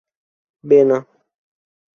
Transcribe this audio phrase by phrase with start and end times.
[0.67, 0.99] بینا